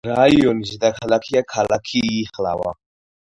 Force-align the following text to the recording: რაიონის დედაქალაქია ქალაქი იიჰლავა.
რაიონის 0.09 0.71
დედაქალაქია 0.85 1.43
ქალაქი 1.55 2.03
იიჰლავა. 2.09 2.73